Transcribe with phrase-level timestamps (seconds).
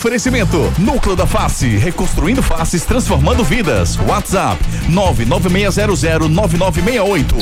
[0.00, 3.98] Oferecimento Núcleo da Face, reconstruindo faces, transformando vidas.
[4.08, 4.58] WhatsApp
[4.88, 7.34] 996009968.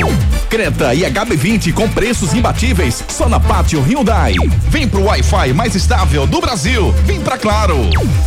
[0.51, 4.35] Creta e HB20 com preços imbatíveis só na Pátio Hyundai.
[4.71, 6.93] Vem pro Wi-Fi mais estável do Brasil.
[7.05, 7.77] Vem pra Claro.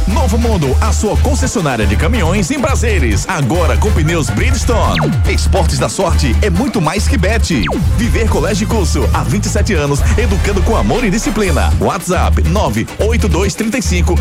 [0.08, 3.28] Novo Mundo, a sua concessionária de caminhões em prazeres.
[3.28, 5.12] Agora com pneus Bridgestone.
[5.30, 7.66] Esportes da sorte é muito mais que bet.
[7.98, 11.70] Viver Colégio Curso há 27 anos, educando com amor e disciplina.
[11.82, 14.21] WhatsApp 98235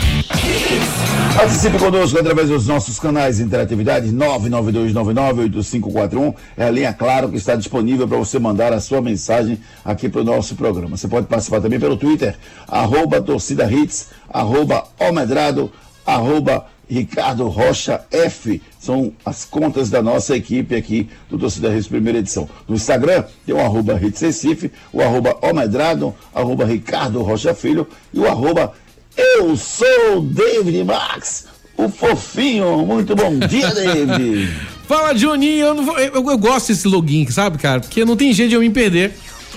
[1.35, 6.35] Participe conosco através dos nossos canais de interatividade 992998541.
[6.57, 10.21] É a linha Claro que está disponível para você mandar a sua mensagem aqui para
[10.21, 10.97] o nosso programa.
[10.97, 15.71] Você pode participar também pelo Twitter, arroba torcida hits, arroba Almedrado,
[16.05, 18.61] arroba Ricardo Rocha F.
[18.81, 22.49] São as contas da nossa equipe aqui do Torcida Hits primeira edição.
[22.67, 28.19] No Instagram tem o arroba Hits Recife, o arroba Almedrado, arroba Ricardo Rocha Filho e
[28.19, 28.73] o arroba
[29.19, 31.47] eu sou o David Max,
[31.77, 32.87] o fofinho.
[32.87, 34.49] Muito bom dia, David.
[34.87, 35.67] Fala, Juninho.
[35.67, 37.81] Eu, vou, eu, eu, gosto desse login, sabe, cara?
[37.81, 39.13] Porque não tem jeito de eu me perder.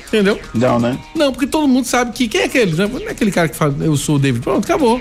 [0.08, 0.40] Entendeu?
[0.54, 1.00] Não, né?
[1.16, 2.28] Não, porque todo mundo sabe que.
[2.28, 2.74] Quem é aquele?
[2.74, 4.44] Não é aquele cara que fala, eu sou o David.
[4.44, 5.00] Pronto, acabou.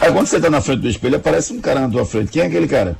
[0.00, 2.32] Aí quando você tá na frente do espelho, aparece um cara na tua frente.
[2.32, 2.98] Quem é aquele cara?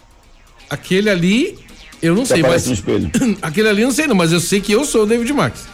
[0.71, 1.59] Aquele ali,
[2.03, 2.67] eu não Você sei, mas.
[2.67, 3.11] no espelho.
[3.43, 5.67] Aquele ali eu não sei, não, mas eu sei que eu sou o David Max.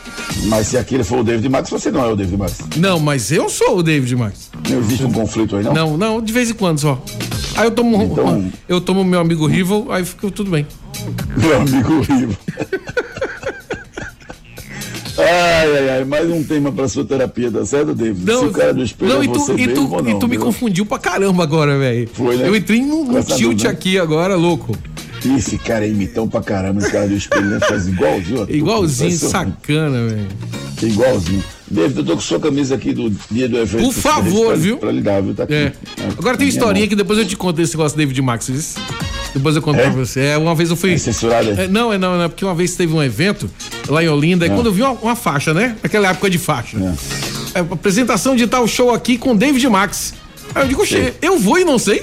[0.47, 2.59] Mas se aquele for o David Max, você não é o David Max.
[2.77, 4.51] Não, mas eu sou o David Max.
[4.69, 5.73] Não existe um conflito aí, não?
[5.75, 7.03] Não, não, de vez em quando só.
[7.57, 10.67] Aí eu tomo, Então- eu tomo meu amigo Rival, aí fica tudo bem.
[11.37, 12.37] Meu amigo Rivo.
[15.19, 18.23] Ai, ai, ai, mais um tema pra sua terapia, tá certo, David?
[18.23, 20.19] Se o cara do espelho não, é e tu, você e tu, mesmo e não,
[20.19, 20.45] tu me viu?
[20.45, 22.07] confundiu pra caramba agora, velho.
[22.13, 22.47] Foi, né?
[22.47, 23.71] Eu entrei num, tilt né?
[23.71, 24.77] aqui agora, louco.
[25.37, 27.59] Esse cara é imitão pra caramba, esse cara do espelho, né?
[27.61, 28.47] Faz igualzinho.
[28.49, 30.27] Igualzinho, sacana, velho.
[30.83, 31.43] Igualzinho.
[31.69, 33.83] David, eu tô com sua camisa aqui do dia do evento.
[33.85, 34.79] Por favor, pra, viu?
[34.79, 35.35] Pra lhe dar, viu?
[35.35, 35.55] Tá aqui.
[35.55, 35.73] É.
[36.17, 36.89] Agora tem Minha historinha mão.
[36.91, 38.77] que depois eu te conto desse negócio do David Max.
[39.35, 39.83] Depois eu conto É?
[39.83, 40.21] pra você.
[40.21, 40.93] É, uma vez eu fui.
[40.95, 41.51] É censurada?
[41.63, 43.51] É, não, é não, não, é porque uma vez teve um evento
[43.89, 45.77] lá em Olinda, e quando eu vi uma, uma faixa, né?
[45.83, 46.77] Naquela época de faixa.
[47.55, 50.15] É, apresentação de tal show aqui com David Max.
[50.55, 52.03] Aí eu digo, che, eu vou e não sei.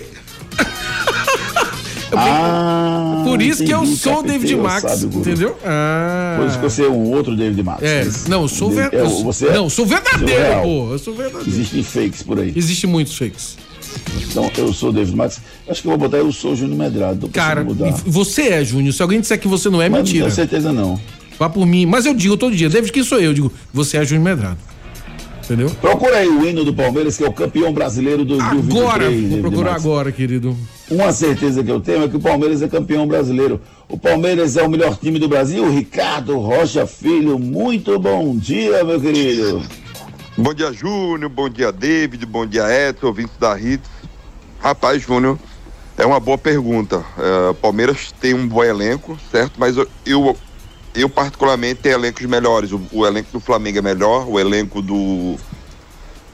[2.15, 5.57] Ah, Por isso que eu sou o David Max, entendeu?
[5.65, 6.36] Ah.
[6.39, 7.81] Por isso que você é um outro David Max.
[7.83, 9.06] É, não, eu sou verdadeiro.
[9.19, 10.63] é, você é- não, sou é verdadeiro, real.
[10.63, 10.92] pô.
[10.92, 11.50] Eu sou verdadeiro.
[11.50, 12.54] Existem fakes por aí.
[12.56, 13.57] Existem muitos fakes.
[14.30, 15.39] Então, eu sou o David Max.
[15.68, 17.30] Acho que eu vou botar eu sou o Júnior Medrado.
[17.30, 17.65] Cara,
[18.06, 18.94] você é, Júnior.
[18.94, 20.25] Se alguém disser que você não é, Mas mentira.
[20.25, 21.00] tenho certeza não.
[21.38, 21.86] Vá por mim.
[21.86, 23.25] Mas eu digo todo dia, David, quem sou eu?
[23.25, 24.57] Eu digo, você é Júnior Medrado.
[25.44, 25.69] Entendeu?
[25.81, 28.81] Procura aí o hino do Palmeiras, que é o campeão brasileiro do 2023.
[28.81, 29.86] Agora, vou David procurar Max.
[29.86, 30.57] agora, querido.
[30.90, 33.60] Uma certeza que eu tenho é que o Palmeiras é campeão brasileiro.
[33.90, 35.69] O Palmeiras é o melhor time do Brasil.
[35.69, 39.62] Ricardo Rocha Filho, muito bom dia, meu querido.
[40.38, 41.30] Bom dia, Júnior.
[41.30, 42.25] Bom dia, David.
[42.25, 43.90] Bom dia, Edson, ouvintes da Hits.
[44.60, 45.38] Rapaz, Júnior,
[45.98, 47.04] é uma boa pergunta.
[47.18, 49.54] É, Palmeiras tem um bom elenco, certo?
[49.57, 50.38] Mas eu, eu,
[50.95, 52.72] eu particularmente, tenho elencos melhores.
[52.72, 55.36] O, o, elenco do Flamengo é melhor, o elenco do,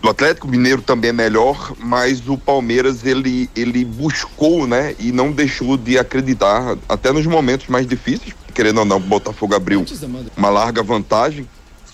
[0.01, 4.95] do Atlético Mineiro também é melhor, mas o Palmeiras, ele, ele buscou, né?
[4.99, 8.33] E não deixou de acreditar, até nos momentos mais difíceis.
[8.53, 9.85] Querendo ou não, o Botafogo abriu
[10.35, 11.47] uma larga vantagem,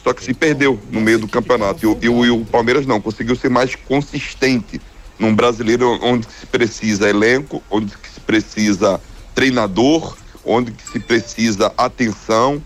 [0.03, 1.97] só que se perdeu no meio do campeonato.
[2.01, 4.81] E, e, e o Palmeiras não, conseguiu ser mais consistente
[5.19, 8.99] num brasileiro onde se precisa elenco, onde se precisa
[9.33, 12.61] treinador, onde se precisa atenção.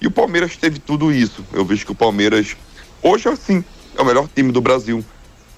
[0.00, 1.44] E o Palmeiras teve tudo isso.
[1.52, 2.56] Eu vejo que o Palmeiras,
[3.02, 3.64] hoje assim,
[3.96, 5.04] é o melhor time do Brasil.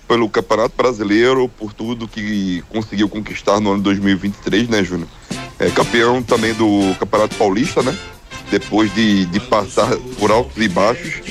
[0.09, 5.09] Pelo Campeonato Brasileiro, por tudo que conseguiu conquistar no ano 2023, né, Júnior?
[5.59, 7.97] É campeão também do Campeonato Paulista, né?
[8.49, 11.23] Depois de, de passar por altos e baixos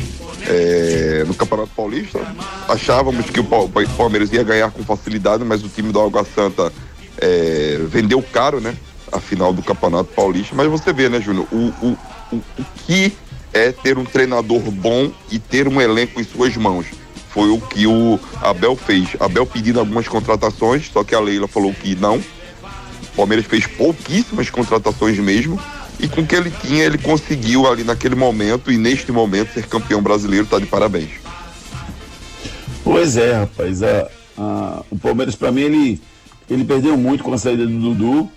[0.47, 2.19] é, no Campeonato Paulista.
[2.68, 3.45] Achávamos que o
[3.97, 6.74] Palmeiras ia ganhar com facilidade, mas o time do Água Santa
[7.18, 8.75] é, vendeu caro, né?
[9.12, 10.56] A final do Campeonato Paulista.
[10.56, 11.98] Mas você vê, né, Júnior, o, o,
[12.31, 13.13] o, o que
[13.54, 16.88] é ter um treinador bom e ter um elenco em suas mãos.
[17.30, 19.10] Foi o que o Abel fez.
[19.19, 22.18] Abel pedindo algumas contratações, só que a Leila falou que não.
[22.18, 25.60] O Palmeiras fez pouquíssimas contratações mesmo
[26.00, 29.66] e com o que ele tinha, ele conseguiu ali naquele momento e neste momento ser
[29.68, 31.12] campeão brasileiro, tá de parabéns.
[32.84, 33.81] Pois é, rapaz.
[33.81, 36.02] A, a, o Palmeiras, para mim, ele,
[36.50, 38.30] ele perdeu muito com a saída do Dudu.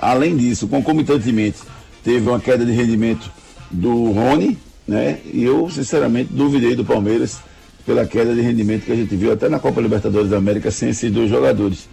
[0.00, 1.58] Além disso, concomitantemente,
[2.02, 3.30] teve uma queda de rendimento
[3.70, 5.18] do Rony, né?
[5.32, 7.38] E eu, sinceramente, duvidei do Palmeiras
[7.86, 10.90] pela queda de rendimento que a gente viu até na Copa Libertadores da América sem
[10.90, 11.88] esses dois jogadores.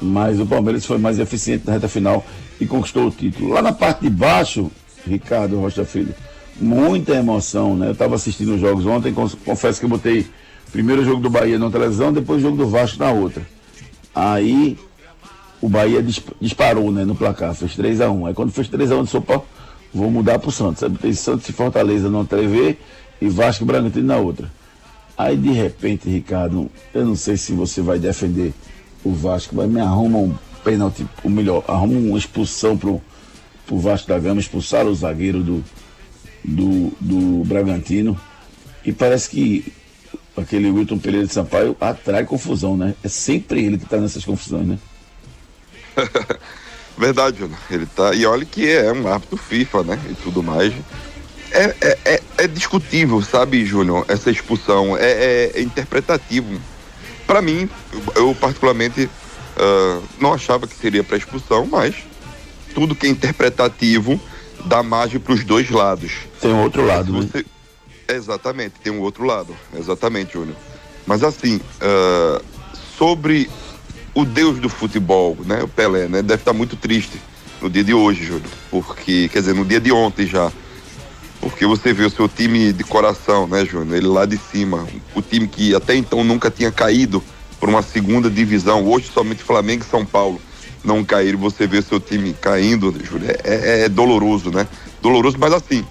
[0.00, 2.24] Mas o Palmeiras foi mais eficiente na reta final
[2.60, 3.50] e conquistou o título.
[3.50, 4.70] Lá na parte de baixo,
[5.06, 6.14] Ricardo Rocha Filho,
[6.60, 7.88] muita emoção, né?
[7.88, 10.26] Eu estava assistindo os jogos ontem, confesso que eu botei
[10.72, 13.42] primeiro o jogo do Bahia na televisão, depois o jogo do Vasco na outra.
[14.14, 14.78] Aí
[15.60, 16.02] o Bahia
[16.40, 19.10] disparou, né, no placar, fez 3 a 1 Aí quando fez 3 a 1 de
[19.10, 19.24] São
[19.92, 20.82] vou mudar pro Santos.
[20.82, 22.78] Aí botei Santos e Fortaleza na TV
[23.20, 24.50] e Vasco e Bragantino na outra.
[25.18, 28.54] Aí de repente, Ricardo, eu não sei se você vai defender
[29.04, 30.34] o Vasco, mas me arruma um
[30.64, 33.00] pênalti, ou melhor, arruma uma expulsão pro,
[33.66, 35.64] pro Vasco da Gama, expulsar o zagueiro do,
[36.44, 38.18] do, do Bragantino.
[38.84, 39.72] E parece que
[40.36, 42.94] aquele Wilton Pereira de Sampaio atrai confusão, né?
[43.04, 44.78] É sempre ele que tá nessas confusões, né?
[46.98, 47.58] Verdade, Júnior.
[47.70, 48.14] Ele tá.
[48.14, 50.00] E olha que é um árbitro FIFA, né?
[50.10, 50.72] E tudo mais.
[51.50, 54.04] É, é, é, é discutível, sabe, Júnior?
[54.08, 56.60] Essa expulsão é, é, é interpretativo.
[57.26, 57.68] Para mim,
[58.16, 59.08] eu particularmente
[59.60, 61.94] Uh, não achava que seria para expulsão, mas
[62.72, 64.18] tudo que é interpretativo
[64.64, 66.12] dá margem para os dois lados.
[66.40, 67.20] Tem um outro lado, né?
[67.20, 67.38] você...
[67.38, 67.44] né?
[68.08, 69.54] Exatamente, tem um outro lado.
[69.76, 70.56] Exatamente, Júnior.
[71.06, 72.42] Mas assim, uh,
[72.96, 73.50] sobre
[74.14, 77.20] o deus do futebol, né, o Pelé, né, deve estar muito triste
[77.60, 80.50] no dia de hoje, Júnior, porque, quer dizer, no dia de ontem já,
[81.40, 85.22] porque você vê o seu time de coração, né, Júnior, ele lá de cima, o
[85.22, 87.22] time que até então nunca tinha caído,
[87.60, 88.84] por uma segunda divisão.
[88.86, 90.40] Hoje somente Flamengo e São Paulo
[90.82, 91.38] não caíram.
[91.40, 94.66] Você vê seu time caindo, Júlio, é, é, é, doloroso, né?
[95.02, 95.84] Doloroso, mas assim,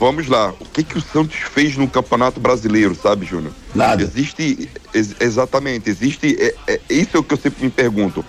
[0.00, 0.54] vamos lá.
[0.58, 3.52] O que que o Santos fez no Campeonato Brasileiro, sabe, Júnior?
[3.74, 4.02] Nada.
[4.02, 8.24] Existe, ex, exatamente, existe, é, é, isso é o que eu sempre me pergunto,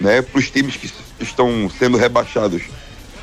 [0.00, 0.22] né?
[0.22, 0.88] Para os times que
[1.20, 2.62] estão sendo rebaixados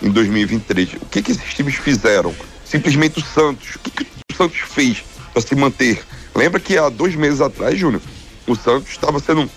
[0.01, 2.35] em 2023, o que que esses times fizeram?
[2.65, 3.75] Simplesmente o Santos.
[3.75, 6.03] O que que o Santos fez para se manter?
[6.35, 8.01] Lembra que há dois meses atrás, Júnior,
[8.45, 9.49] o Santos estava sendo.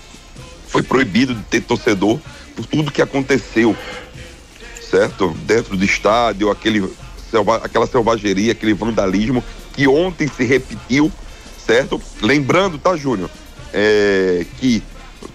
[0.68, 2.20] Foi proibido de ter torcedor
[2.54, 3.76] por tudo que aconteceu,
[4.80, 5.30] certo?
[5.46, 6.88] Dentro do estádio, aquele,
[7.36, 11.12] selva, aquela selvageria, aquele vandalismo que ontem se repetiu,
[11.64, 12.00] certo?
[12.22, 13.30] Lembrando, tá, Júnior?
[13.72, 14.82] É, que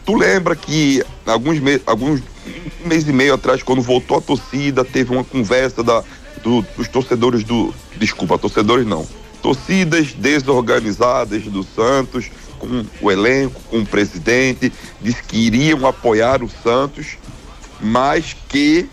[0.04, 2.22] tu lembra que alguns meses, alguns
[2.84, 6.04] um mês e meio atrás, quando voltou a torcida, teve uma conversa da,
[6.42, 7.72] do, dos torcedores do.
[7.98, 9.08] Desculpa, torcedores não.
[9.44, 16.50] Torcidas desorganizadas do Santos, com o elenco, com o presidente, disse que iriam apoiar o
[16.50, 17.18] Santos,
[17.80, 18.88] mas que,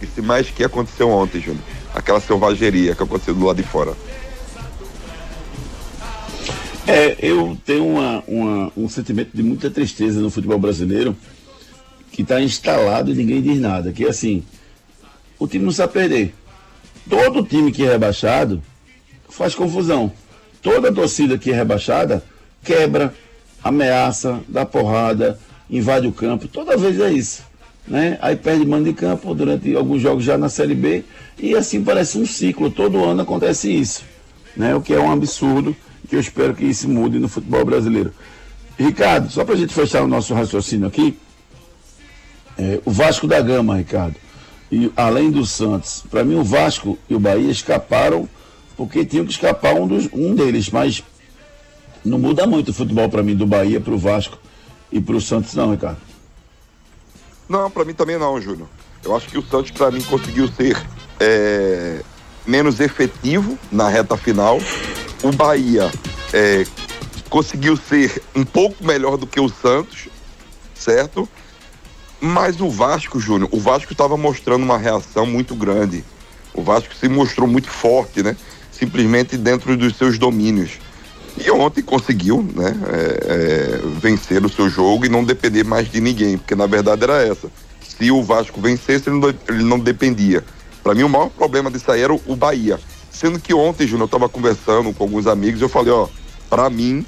[0.00, 1.62] esse mais que aconteceu ontem, Júnior,
[1.94, 3.94] aquela selvageria que aconteceu do lado de fora.
[6.86, 11.16] É, eu tenho uma, uma, um sentimento de muita tristeza no futebol brasileiro
[12.10, 13.92] que está instalado e ninguém diz nada.
[13.92, 14.42] Que é assim,
[15.38, 16.34] o time não sabe perder.
[17.08, 18.62] Todo time que é rebaixado
[19.28, 20.12] faz confusão.
[20.60, 22.22] Toda torcida que é rebaixada
[22.62, 23.14] quebra,
[23.62, 25.38] ameaça, dá porrada,
[25.70, 26.48] invade o campo.
[26.48, 27.42] Toda vez é isso.
[27.86, 28.18] Né?
[28.20, 31.04] Aí perde mando de campo durante alguns jogos já na Série B.
[31.38, 32.70] E assim parece um ciclo.
[32.70, 34.02] Todo ano acontece isso.
[34.56, 34.74] Né?
[34.74, 35.76] O que é um absurdo.
[36.08, 38.12] que eu espero que isso mude no futebol brasileiro.
[38.78, 41.16] Ricardo, só para a gente fechar o nosso raciocínio aqui,
[42.58, 44.16] é, o Vasco da Gama, Ricardo,
[44.70, 48.28] e além do Santos, para mim o Vasco e o Bahia escaparam
[48.76, 51.04] porque tinham que escapar um, dos, um deles, mas
[52.04, 54.38] não muda muito o futebol para mim do Bahia para o Vasco
[54.90, 56.00] e para o Santos, não, Ricardo.
[57.52, 58.66] Não, para mim também não, Júnior.
[59.04, 60.74] Eu acho que o Santos, para mim, conseguiu ser
[61.20, 62.00] é,
[62.46, 64.58] menos efetivo na reta final.
[65.22, 65.90] O Bahia
[66.32, 66.64] é,
[67.28, 70.08] conseguiu ser um pouco melhor do que o Santos,
[70.74, 71.28] certo?
[72.18, 76.02] Mas o Vasco, Júnior, o Vasco estava mostrando uma reação muito grande.
[76.54, 78.34] O Vasco se mostrou muito forte, né?
[78.70, 80.78] Simplesmente dentro dos seus domínios.
[81.36, 82.74] E ontem conseguiu, né?
[82.86, 87.04] É, é, vencer o seu jogo e não depender mais de ninguém, porque na verdade
[87.04, 87.50] era essa.
[87.80, 90.44] Se o Vasco vencesse, ele não, ele não dependia.
[90.82, 92.78] Para mim, o maior problema disso aí era o, o Bahia.
[93.10, 96.08] Sendo que ontem, Júnior, eu estava conversando com alguns amigos, eu falei, ó,
[96.50, 97.06] para mim,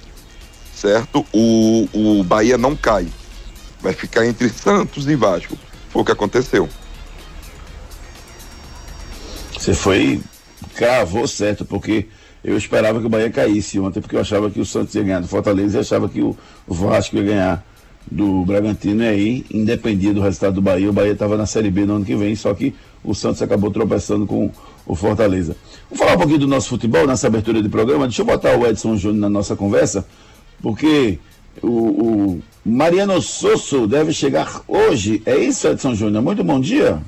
[0.75, 3.07] certo, o, o Bahia não cai.
[3.81, 5.59] Vai ficar entre Santos e Vasco.
[5.91, 6.69] Foi o que aconteceu.
[9.53, 10.21] Você foi,
[10.75, 12.09] cravou certo, porque
[12.45, 15.21] eu esperava que o Bahia caísse ontem, porque eu achava que o Santos ia ganhar
[15.21, 16.37] do Fortaleza e achava que o,
[16.69, 17.67] Vasco ia ganhar
[18.11, 21.87] do Bragantino e aí, independia do resultado do Bahia, o Bahia estava na Série B
[21.87, 24.51] no ano que vem, só que o Santos acabou tropeçando com
[24.87, 25.57] o Fortaleza.
[25.91, 28.07] Vamos falar um pouquinho do nosso futebol nessa abertura de programa.
[28.07, 30.07] Deixa eu botar o Edson Júnior na nossa conversa,
[30.61, 31.19] porque
[31.63, 35.23] o, o Mariano Sosso deve chegar hoje.
[35.25, 36.23] É isso, Edson Júnior?
[36.23, 37.01] Muito bom dia.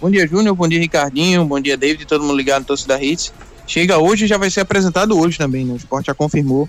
[0.00, 0.54] Bom dia, Júnior.
[0.54, 1.44] Bom dia, Ricardinho.
[1.44, 2.06] Bom dia, David.
[2.06, 3.32] Todo mundo ligado no Torcida Hits.
[3.66, 5.64] Chega hoje e já vai ser apresentado hoje também.
[5.64, 5.72] Né?
[5.72, 6.68] O esporte já confirmou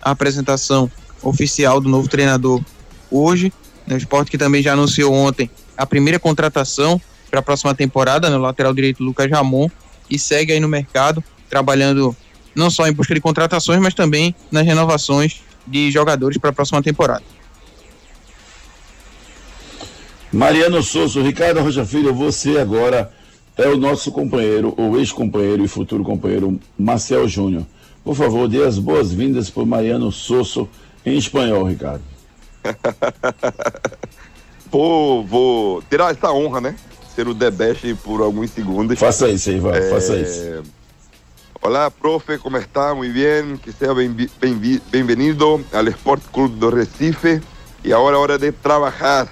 [0.00, 0.88] a apresentação
[1.20, 2.62] oficial do novo treinador
[3.10, 3.52] hoje.
[3.84, 3.96] Né?
[3.96, 8.36] O esporte que também já anunciou ontem a primeira contratação para a próxima temporada, no
[8.36, 8.42] né?
[8.42, 9.68] lateral direito Lucas Ramon,
[10.08, 12.16] e segue aí no mercado, trabalhando
[12.54, 16.80] não só em busca de contratações, mas também nas renovações de jogadores para a próxima
[16.80, 17.24] temporada.
[20.32, 23.10] Mariano Souza, Ricardo Rocha Filho, você agora
[23.56, 27.64] é o nosso companheiro, ou ex-companheiro e futuro companheiro, Marcel Júnior.
[28.04, 30.68] Por favor, dê as boas-vindas para Mariano Sosso
[31.04, 32.02] em espanhol, Ricardo.
[34.70, 36.76] Pô, vou tirar essa honra, né?
[37.14, 38.98] Ser o Debeste por alguns segundos.
[38.98, 39.90] Faça isso aí, vai, é...
[39.90, 40.62] faça isso.
[41.62, 42.94] Olá, profe, como está?
[42.94, 43.94] Muito bem, que seja
[44.90, 47.40] bem-vindo ao Sport Club do Recife.
[47.82, 49.26] E agora é hora de trabalhar.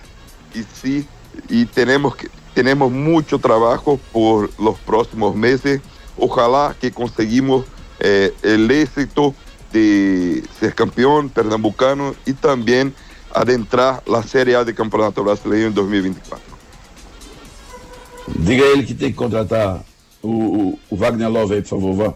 [0.56, 1.06] E sim,
[1.50, 2.14] e temos,
[2.54, 5.82] temos muito trabalho por los próximos meses.
[6.16, 7.66] Ojalá que conseguimos
[8.00, 9.34] eh, el éxito
[9.70, 12.90] de ser campeão pernambucano e também
[13.34, 16.56] adentrar a Série A de Campeonato Brasileiro em 2024.
[18.38, 19.84] Diga a ele que tem que contratar
[20.22, 22.14] o, Wagner Love aí, por favor, vá.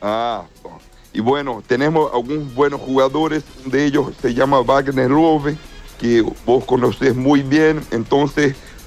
[0.00, 0.78] Ah, bom.
[1.14, 5.56] E bueno, temos alguns buenos jogadores, um deles se chama Wagner Love,
[6.02, 8.28] que vos conheces muito bem, então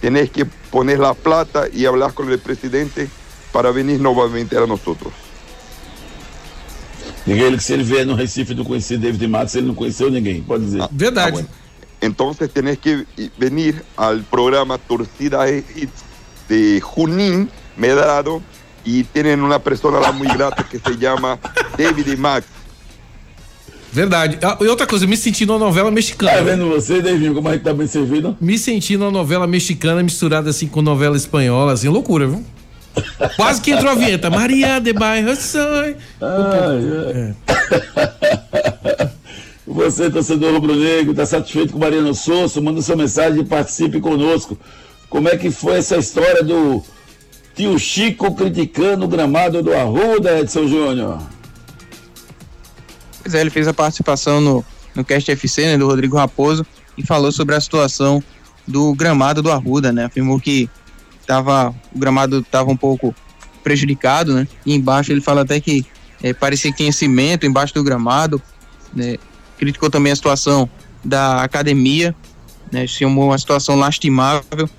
[0.01, 3.09] tenés que poner la plata e falar com o presidente
[3.53, 4.81] para venir novamente a nós.
[7.25, 10.11] Diga ele que se ele vier no Recife não conhecer David Matos, ele não conheceu
[10.11, 10.81] ninguém, pode dizer.
[10.81, 11.29] Ah, verdade.
[11.29, 11.49] Ah, bueno.
[12.01, 13.07] Então tenés que
[13.37, 16.03] venir ao programa Torcida Hits
[16.49, 18.43] de Junín Medrado
[18.83, 21.39] e tem uma pessoa lá muito grata que se chama
[21.77, 22.45] David Max.
[23.95, 24.37] Verdade.
[24.41, 26.33] Ah, e outra coisa, eu me senti numa novela mexicana.
[26.33, 28.35] Tá vendo você, David, como a gente tá bem servido?
[28.41, 32.43] Me senti numa novela mexicana misturada assim com novela espanhola, assim, loucura, viu?
[33.37, 34.29] Quase que entrou a vinheta.
[34.29, 35.95] Maria de Bairro Soy.
[36.21, 37.33] É.
[39.65, 42.59] Você, torcedor rubro-negro, está satisfeito com o Mariano Souza?
[42.59, 44.57] Manda sua mensagem e participe conosco.
[45.09, 46.83] Como é que foi essa história do
[47.55, 51.34] tio Chico criticando o gramado do Arruda, Edson Júnior?
[53.25, 54.63] Pois é, ele fez a participação no,
[54.93, 56.63] no Cast FC, né, do Rodrigo Raposo,
[56.95, 58.23] e falou sobre a situação
[58.67, 60.05] do gramado do Arruda, né?
[60.05, 60.69] Afirmou que
[61.25, 63.15] tava, o gramado estava um pouco
[63.63, 64.47] prejudicado, né?
[64.63, 65.83] E embaixo ele fala até que
[66.21, 68.39] é, parecia que tinha cimento embaixo do gramado,
[68.93, 69.17] né?
[69.57, 70.69] Criticou também a situação
[71.03, 72.15] da academia,
[72.71, 72.85] né?
[72.85, 74.69] Chamou uma situação lastimável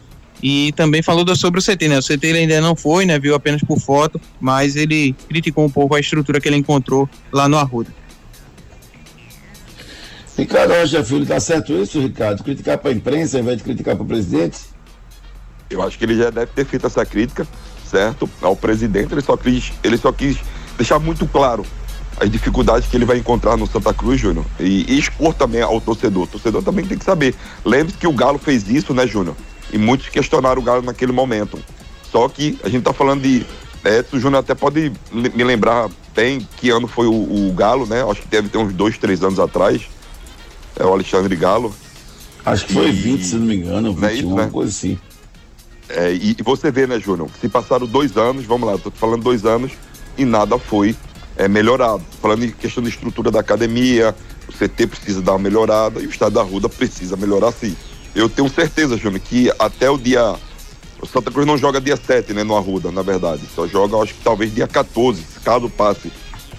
[0.41, 1.99] e também falou sobre o CT, né?
[1.99, 3.19] O CT ele ainda não foi, né?
[3.19, 7.49] Viu apenas por foto, mas ele criticou um pouco a estrutura que ele encontrou lá
[7.49, 8.06] no Arruda.
[10.37, 12.43] Ricardo Rocha Filho, tá certo isso, Ricardo?
[12.45, 14.59] Criticar para a imprensa ao invés de criticar para o presidente?
[15.71, 17.47] Eu acho que ele já deve ter feito essa crítica,
[17.85, 18.29] certo?
[18.43, 20.37] Ao presidente, ele só quis, ele só quis
[20.77, 21.65] deixar muito claro
[22.21, 24.45] as dificuldades que ele vai encontrar no Santa Cruz, Júnior.
[24.61, 26.25] E, e expor também ao torcedor.
[26.25, 27.35] O torcedor também tem que saber.
[27.65, 29.37] Lembre-se que o Galo fez isso, né, Júnior?
[29.73, 31.59] E muitos questionaram o Galo naquele momento.
[32.11, 33.45] Só que a gente tá falando de.
[33.85, 38.05] Edson Júnior até pode me lembrar bem que ano foi o, o Galo, né?
[38.11, 39.83] Acho que deve ter uns dois, três anos atrás.
[40.79, 41.75] É o Alexandre Galo.
[42.45, 42.93] Acho que foi e...
[42.93, 44.49] 20, se não me engano, 21, é isso, né?
[44.53, 44.99] coisa assim.
[45.89, 47.29] É, e, e, você vê, né, Júnior?
[47.41, 49.73] Se passaram dois anos, vamos lá, tô falando dois anos,
[50.19, 50.97] e nada foi
[51.37, 52.03] é, melhorado.
[52.21, 54.15] Falando em questão de estrutura da academia,
[54.49, 57.77] o CT precisa dar uma melhorada e o estado da Ruda precisa melhorar sim.
[58.15, 60.37] Eu tenho certeza, Júnior, que até o dia.
[61.01, 63.43] O Santa Cruz não joga dia 7, né, no Arruda, na verdade.
[63.55, 66.11] Só joga, acho que talvez dia 14, caso passe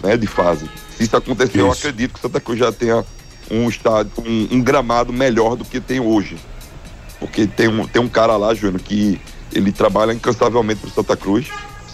[0.03, 0.69] né, de fase.
[0.95, 1.59] Se isso acontecer, isso.
[1.59, 3.03] eu acredito que o Santa Cruz já tenha
[3.49, 6.37] um estádio, um, um, gramado melhor do que tem hoje.
[7.19, 9.19] Porque tem um, tem um cara lá, Júnior, que
[9.53, 11.47] ele trabalha incansavelmente pro Santa Cruz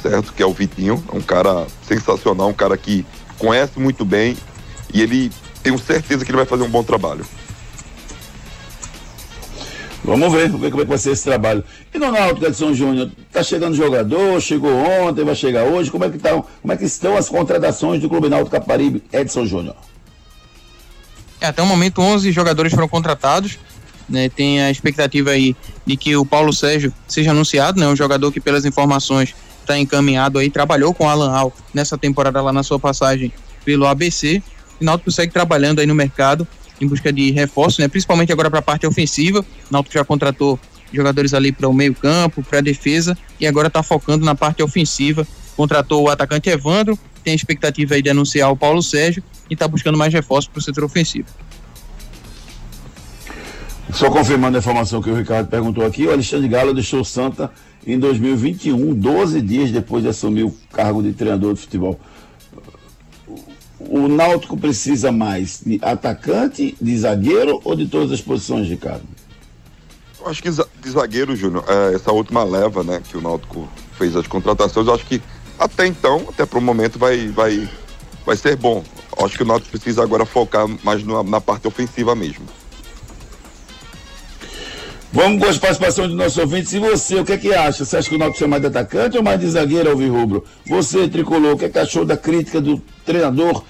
[0.04, 0.34] certo?
[0.34, 3.06] Que é o Vitinho, é um cara sensacional, um cara que
[3.40, 4.38] conhece muito bem
[4.94, 5.32] e ele
[5.64, 7.26] tenho certeza que ele vai fazer um bom trabalho.
[10.04, 11.64] Vamos ver, vamos ver como é que vai ser esse trabalho.
[11.94, 16.18] E no Edson Júnior, tá chegando jogador, chegou ontem, vai chegar hoje, como é que
[16.18, 19.76] tá, como é que estão as contratações do Clube Náutico Caparibe Edson Júnior?
[21.44, 23.60] É, até o momento 11 jogadores foram contratados,
[24.08, 25.54] né, tem a expectativa aí
[25.86, 30.40] de que o Paulo Sérgio seja anunciado, né, um jogador que pelas informações está encaminhado
[30.40, 33.30] aí, trabalhou com Alan Al nessa temporada lá na sua passagem
[33.66, 34.42] pelo ABC.
[34.80, 36.48] O Náutico segue trabalhando aí no mercado
[36.80, 37.90] em busca de reforço, né?
[37.90, 39.40] Principalmente agora para a parte ofensiva.
[39.42, 40.58] O Náutico já contratou
[40.94, 45.28] jogadores ali para o meio-campo, para a defesa e agora está focando na parte ofensiva.
[45.58, 49.68] Contratou o atacante Evandro, tem a expectativa aí de anunciar o Paulo Sérgio e está
[49.68, 51.28] buscando mais reforços para o setor ofensivo.
[53.94, 57.52] Só confirmando a informação que o Ricardo perguntou aqui, o Alexandre Galo deixou o Santa
[57.86, 62.00] em 2021, 12 dias depois de assumir o cargo de treinador de futebol.
[63.80, 69.04] O Náutico precisa mais de atacante, de zagueiro ou de todas as posições, Ricardo?
[70.20, 74.16] Eu acho que de zagueiro, Júnior, é, essa última leva, né, que o Náutico fez
[74.16, 75.22] as contratações, eu acho que
[75.58, 77.70] até então, até para o momento, vai, vai,
[78.26, 78.84] vai ser bom.
[79.18, 82.46] Acho que o Náutico precisa agora focar mais na, na parte ofensiva mesmo.
[85.12, 86.74] Vamos com as participações dos nossos ouvintes.
[86.74, 87.86] E você, o que é que acha?
[87.86, 90.44] Você acha que o Náutico é mais de atacante ou mais de zagueiro, Alvin Rubro?
[90.66, 93.64] Você, Tricolor, o que, é que achou da crítica do treinador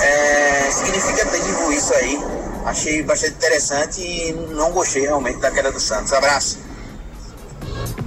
[0.00, 2.18] é, significativo isso aí
[2.66, 6.12] achei bastante interessante e não gostei realmente da queda do Santos.
[6.12, 6.58] Abraço.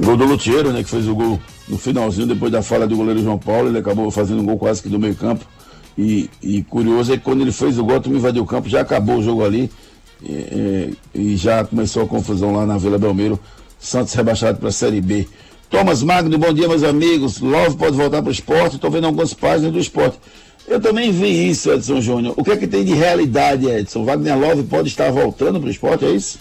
[0.03, 3.21] Gol do Lutiero, né, que fez o gol no finalzinho, depois da falha do goleiro
[3.21, 5.45] João Paulo, ele acabou fazendo um gol quase que do meio campo.
[5.97, 8.81] E, e curioso é que quando ele fez o gol, tu invadiu o campo, já
[8.81, 9.71] acabou o jogo ali
[10.21, 13.39] e, e já começou a confusão lá na Vila Belmiro.
[13.79, 15.27] Santos rebaixado para a Série B.
[15.69, 17.39] Thomas Magno, bom dia, meus amigos.
[17.39, 18.75] Love pode voltar para o esporte.
[18.75, 20.17] Estou vendo algumas páginas do esporte.
[20.67, 22.33] Eu também vi isso, Edson Júnior.
[22.37, 24.03] O que é que tem de realidade, Edson?
[24.03, 26.39] Wagner Love pode estar voltando para o esporte, é isso?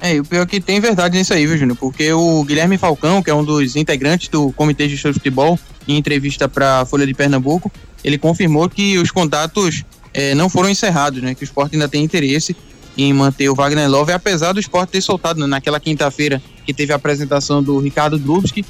[0.00, 1.76] É, e o pior é que tem verdade nisso aí, viu, Júnior?
[1.76, 5.58] Porque o Guilherme Falcão, que é um dos integrantes do Comitê de Gestão de Futebol,
[5.86, 7.70] em entrevista para a Folha de Pernambuco,
[8.04, 11.34] ele confirmou que os contatos é, não foram encerrados, né?
[11.34, 12.56] Que o esporte ainda tem interesse
[12.96, 16.92] em manter o Wagner Love, apesar do esporte ter soltado né, naquela quinta-feira que teve
[16.92, 18.64] a apresentação do Ricardo Drubski,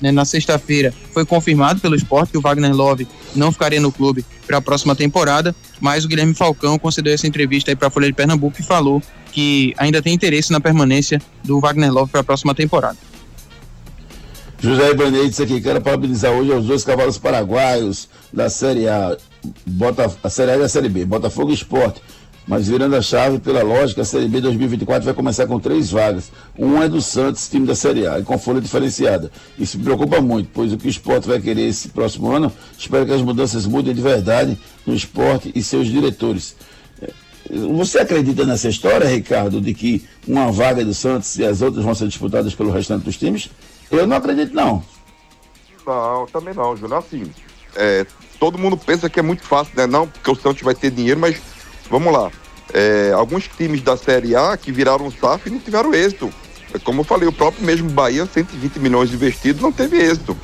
[0.00, 4.24] né, na sexta-feira foi confirmado pelo esporte que o Wagner Love não ficaria no clube
[4.46, 8.12] para a próxima temporada, mas o Guilherme Falcão concedeu essa entrevista para a Folha de
[8.12, 12.54] Pernambuco e falou que ainda tem interesse na permanência do Wagner Love para a próxima
[12.54, 12.96] temporada.
[14.62, 19.16] José Ibanez aqui, quero parabenizar hoje aos dois cavalos paraguaios da Série A,
[19.66, 22.02] Bota, a Série A e a Série B, Botafogo Esporte.
[22.50, 26.32] Mas virando a chave, pela lógica, a Série B 2024 vai começar com três vagas.
[26.58, 29.30] Um é do Santos, time da Série A, e com folha diferenciada.
[29.56, 33.06] Isso me preocupa muito, pois o que o esporte vai querer esse próximo ano, espero
[33.06, 36.56] que as mudanças mudem de verdade no esporte e seus diretores.
[37.48, 41.84] Você acredita nessa história, Ricardo, de que uma vaga é do Santos e as outras
[41.84, 43.48] vão ser disputadas pelo restante dos times?
[43.92, 44.82] Eu não acredito, não.
[45.86, 46.98] Não, também não, Júnior.
[46.98, 47.30] Assim,
[47.76, 48.04] é,
[48.40, 49.86] todo mundo pensa que é muito fácil, né?
[49.86, 51.40] Não, porque o Santos vai ter dinheiro, mas
[51.88, 52.28] vamos lá.
[52.72, 56.32] É, alguns times da Série A que viraram SAF não tiveram êxito.
[56.72, 60.36] É, como eu falei, o próprio mesmo Bahia, 120 milhões investidos, não teve êxito.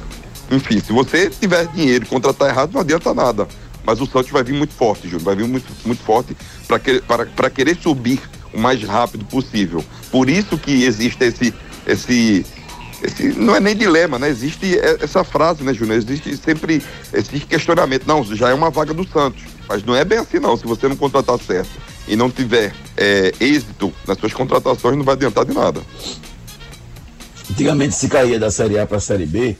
[0.51, 3.47] Enfim, se você tiver dinheiro e contratar errado, não adianta nada.
[3.85, 5.23] Mas o Santos vai vir muito forte, Júnior.
[5.23, 6.37] Vai vir muito, muito forte
[6.67, 8.21] para que, para querer subir
[8.53, 9.85] o mais rápido possível.
[10.11, 11.55] Por isso que existe esse,
[11.87, 12.45] esse
[13.03, 14.29] esse não é nem dilema, né?
[14.29, 15.99] Existe essa frase, né, Júnior?
[15.99, 18.07] Existe sempre esse questionamento.
[18.07, 19.43] Não, já é uma vaga do Santos.
[19.69, 20.57] Mas não é bem assim, não.
[20.57, 21.71] Se você não contratar certo
[22.09, 25.81] e não tiver é, êxito nas suas contratações, não vai adiantar de nada.
[27.51, 29.57] Antigamente se caía da Série A para a Série B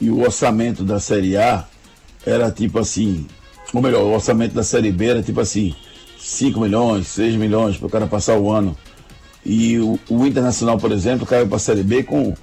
[0.00, 1.64] e o orçamento da Série A
[2.24, 3.26] era tipo assim,
[3.72, 5.74] ou melhor, o orçamento da Série B era tipo assim,
[6.18, 8.76] 5 milhões, 6 milhões para o cara passar o ano.
[9.44, 12.34] E o, o Internacional, por exemplo, caiu para a Série B com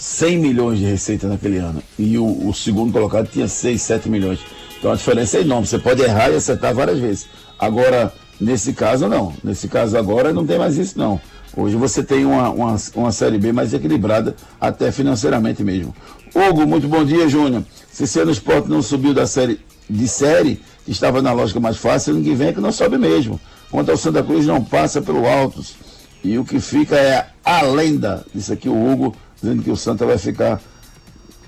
[0.00, 1.82] 100 milhões de receita naquele ano.
[1.98, 4.40] E o, o, segundo colocado tinha 6, 7 milhões.
[4.78, 5.66] Então a diferença é enorme.
[5.66, 7.28] Você pode errar e acertar várias vezes.
[7.58, 9.32] Agora, nesse caso, não.
[9.44, 11.20] Nesse caso agora não tem mais isso, não.
[11.56, 15.94] Hoje você tem uma, uma, uma Série B mais equilibrada, até financeiramente mesmo.
[16.34, 17.64] Hugo, muito bom dia, Júnior.
[17.90, 21.76] Se ser no esporte não subiu da série de série, que estava na lógica mais
[21.76, 23.40] fácil, ninguém vem que não sobe mesmo.
[23.70, 25.74] Quanto ao Santa Cruz, não passa pelo Altos.
[26.22, 28.24] E o que fica é a lenda.
[28.34, 30.60] Isso aqui o Hugo dizendo que o Santa vai ficar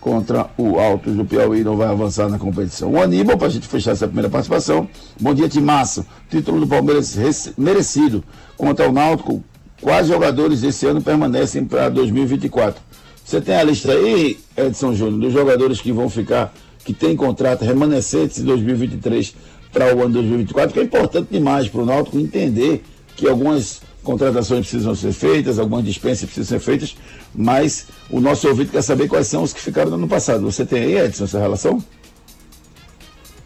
[0.03, 2.91] contra o Altos do Piauí, não vai avançar na competição.
[2.91, 4.89] O Aníbal, para a gente fechar essa primeira participação.
[5.19, 6.05] Bom dia, Timaço.
[6.29, 7.17] Título do Palmeiras
[7.57, 8.23] merecido.
[8.57, 9.43] Contra o Náutico,
[9.81, 12.83] quais jogadores desse ano permanecem para 2024?
[13.25, 16.53] Você tem a lista aí, Edson Júnior, dos jogadores que vão ficar,
[16.85, 19.37] que tem contrato remanescentes em 2023
[19.73, 22.83] para o ano 2024, que é importante demais para o Náutico entender
[23.15, 26.97] que algumas contratações precisam ser feitas, algumas dispensas precisam ser feitas,
[27.35, 30.43] mas o nosso ouvinte quer saber quais são os que ficaram no ano passado.
[30.43, 31.83] Você tem aí, Edson, essa relação?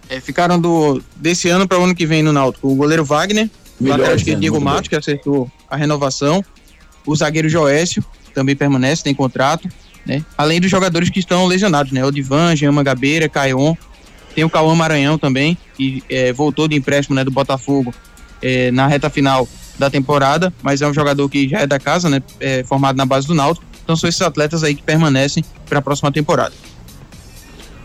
[0.09, 2.69] É, ficaram do desse ano para o ano que vem no Náutico.
[2.69, 6.45] O goleiro Wagner, o lateral esquerdo Diego Matos, que acertou a renovação,
[7.05, 9.69] o zagueiro Joécio, também permanece, tem contrato,
[10.05, 10.25] né?
[10.39, 12.05] Além dos jogadores que estão lesionados, né?
[12.05, 13.75] O Divan, Jean Gabeira, Caion,
[14.35, 17.93] tem o Cauã Maranhão também, que é, voltou de empréstimo né, do Botafogo
[18.41, 22.09] é, na reta final da temporada, mas é um jogador que já é da casa,
[22.09, 22.23] né?
[22.41, 23.67] É, formado na base do Náutico.
[23.83, 26.53] Então são esses atletas aí que permanecem para a próxima temporada.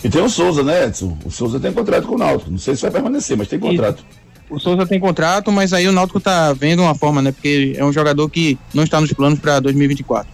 [0.04, 1.18] E tem o Souza, né, Edson?
[1.24, 2.50] O Souza tem contrato com o Náutico.
[2.50, 4.04] Não sei se vai permanecer, mas tem contrato.
[4.50, 7.32] E o Souza tem contrato, mas aí o Náutico tá vendo uma forma, né?
[7.32, 10.28] Porque é um jogador que não está nos planos para 2024.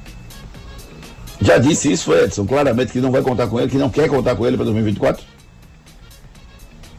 [1.41, 4.36] Já disse isso, Edson, claramente que não vai contar com ele, que não quer contar
[4.36, 5.24] com ele para 2024?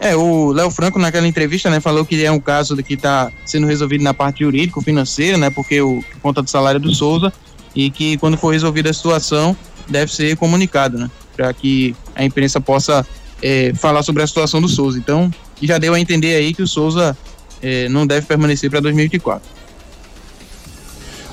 [0.00, 3.66] É, o Léo Franco naquela entrevista, né, falou que é um caso que está sendo
[3.66, 7.32] resolvido na parte jurídica, financeira, né, porque o conta do salário do Souza
[7.74, 9.56] e que quando for resolvida a situação
[9.88, 13.04] deve ser comunicado, né, para que a imprensa possa
[13.42, 14.98] é, falar sobre a situação do Souza.
[14.98, 17.16] Então, já deu a entender aí que o Souza
[17.60, 19.58] é, não deve permanecer para 2024.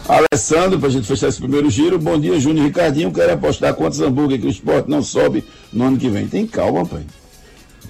[0.08, 1.98] Alessandro, para a gente fechar esse primeiro giro.
[1.98, 3.12] Bom dia, Júnior Ricardinho.
[3.12, 6.28] Quero apostar quantos hambúrguer que o esporte não sobe no ano que vem.
[6.28, 7.02] Tem calma, pai.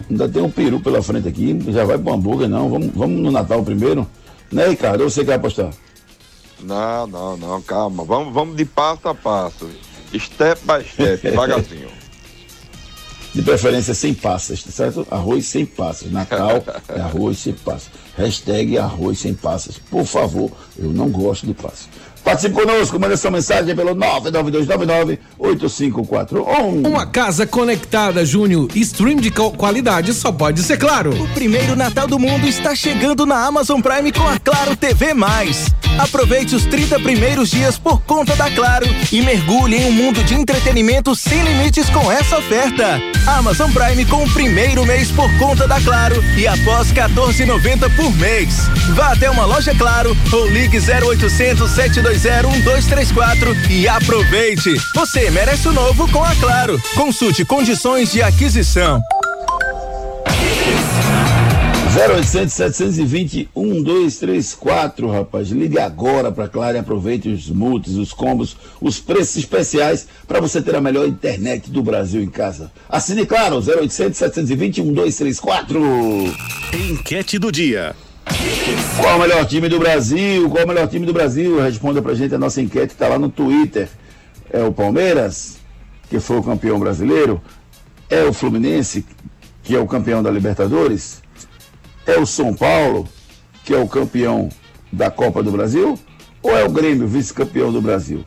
[0.09, 2.69] Ainda tem um peru pela frente aqui, já vai pro hambúrguer, não.
[2.69, 4.07] Vamos, vamos no Natal primeiro.
[4.51, 5.01] Né, Ricardo?
[5.01, 5.71] Ou você quer apostar?
[6.61, 8.03] Não, não, não, calma.
[8.03, 9.69] Vamos, vamos de passo a passo.
[10.17, 11.89] Step by step, devagarzinho.
[13.35, 15.05] De preferência sem passas, tá certo?
[15.11, 16.09] Arroz sem passas.
[16.09, 17.89] Natal é arroz sem passas.
[18.17, 19.77] Hashtag arroz sem passas.
[19.77, 21.89] Por favor, eu não gosto de passas.
[22.23, 26.87] Participe conosco, manda sua mensagem pelo 99299-8541.
[26.87, 28.69] Uma casa conectada, Júnior.
[28.73, 31.11] Stream de qualidade só pode ser claro.
[31.21, 35.13] O primeiro Natal do mundo está chegando na Amazon Prime com a Claro TV+.
[35.97, 40.33] Aproveite os 30 primeiros dias por conta da Claro e mergulhe em um mundo de
[40.33, 42.99] entretenimento sem limites com essa oferta.
[43.25, 48.67] Amazon Prime com o primeiro mês por conta da Claro e após 14,90 por mês.
[48.93, 54.73] Vá até uma loja Claro ou ligue 0800 720 1234 e aproveite.
[54.93, 56.81] Você merece o novo com a Claro.
[56.95, 59.01] Consulte condições de aquisição.
[61.95, 65.47] 0800 720 1234, rapaz.
[65.47, 70.61] Ligue agora para Claro e aproveite os multis, os combos, os preços especiais para você
[70.61, 72.69] ter a melhor internet do Brasil em casa.
[72.89, 75.79] Assine Claro, 0800 720 1234.
[76.73, 77.95] Enquete do dia.
[78.99, 80.49] Qual o melhor time do Brasil?
[80.49, 81.61] Qual o melhor time do Brasil?
[81.61, 83.87] Responda pra gente a nossa enquete, está lá no Twitter.
[84.51, 85.59] É o Palmeiras,
[86.09, 87.41] que foi o campeão brasileiro?
[88.09, 89.05] É o Fluminense,
[89.63, 91.23] que é o campeão da Libertadores?
[92.07, 93.07] É o São Paulo,
[93.63, 94.49] que é o campeão
[94.91, 95.97] da Copa do Brasil?
[96.41, 98.23] Ou é o Grêmio, vice-campeão do Brasil?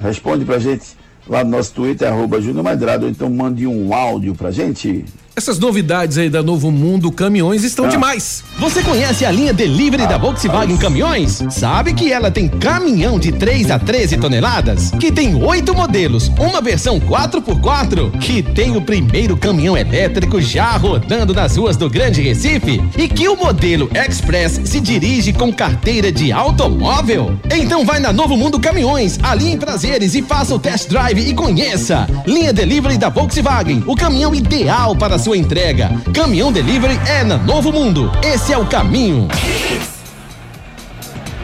[0.00, 2.64] Responde pra gente lá no nosso Twitter, arroba Júnior
[3.02, 5.04] ou então mande um áudio pra gente.
[5.36, 7.88] Essas novidades aí da Novo Mundo Caminhões estão ah.
[7.88, 8.44] demais.
[8.56, 11.42] Você conhece a linha Delivery ah, da Volkswagen Caminhões?
[11.50, 14.92] Sabe que ela tem caminhão de 3 a 13 toneladas?
[14.92, 21.34] Que tem oito modelos, uma versão 4x4, que tem o primeiro caminhão elétrico já rodando
[21.34, 26.30] nas ruas do Grande Recife e que o modelo Express se dirige com carteira de
[26.30, 27.36] automóvel?
[27.52, 31.34] Então vai na Novo Mundo Caminhões, ali em Prazeres e faça o test drive e
[31.34, 32.06] conheça.
[32.24, 35.88] Linha Delivery da Volkswagen, o caminhão ideal para sua entrega.
[36.12, 38.12] Caminhão Delivery é na Novo Mundo.
[38.22, 39.26] Esse é o caminho.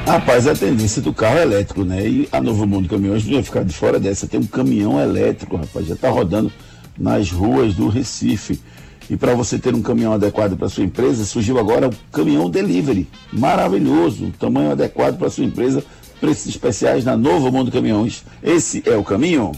[0.07, 2.07] Rapaz, a tendência do carro elétrico, né?
[2.07, 4.27] E a Novo Mundo Caminhões não ia ficar de fora dessa.
[4.27, 6.53] Tem um caminhão elétrico, rapaz, já está rodando
[6.99, 8.61] nas ruas do Recife.
[9.09, 13.09] E para você ter um caminhão adequado para sua empresa, surgiu agora o caminhão delivery.
[13.33, 15.83] Maravilhoso, tamanho adequado para sua empresa,
[16.21, 18.25] preços especiais na Novo Mundo Caminhões.
[18.43, 19.53] Esse é o caminho.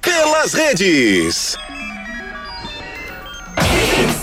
[0.00, 1.58] Pelas redes.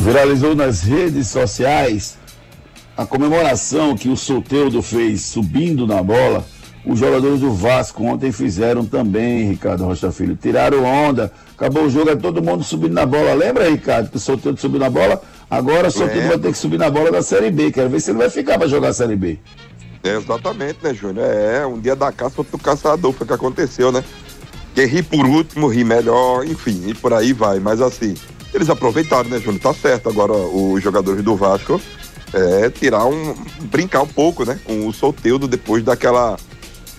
[0.07, 2.17] Viralizou nas redes sociais
[2.95, 6.45] a comemoração que o Soteudo fez subindo na bola.
[6.85, 10.37] Os jogadores do Vasco ontem fizeram também, Ricardo Rocha Filho.
[10.37, 13.33] Tiraram onda, acabou o jogo, é todo mundo subindo na bola.
[13.33, 15.21] Lembra, Ricardo, que o Soteudo subiu na bola?
[15.49, 16.27] Agora o Soteudo é.
[16.29, 17.73] vai ter que subir na bola da Série B.
[17.73, 19.37] Quero ver se ele vai ficar para jogar a Série B.
[20.05, 21.25] É, exatamente, né, Júnior?
[21.29, 24.01] É, um dia da caça pro caçador, foi o que aconteceu, né?
[24.73, 27.59] Quem ri por último, ri melhor, enfim, e por aí vai.
[27.59, 28.15] Mas assim,
[28.57, 29.61] eles aproveitaram, né, Júnior?
[29.61, 30.09] Tá certo.
[30.09, 31.81] Agora, os jogadores do Vasco
[32.33, 33.33] é tirar um.
[33.61, 34.59] brincar um pouco, né?
[34.63, 36.37] Com o Solteudo depois daquela.